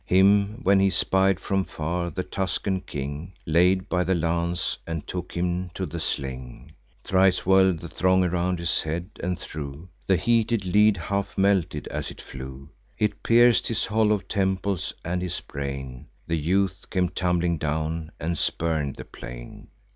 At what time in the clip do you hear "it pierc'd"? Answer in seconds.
12.97-13.67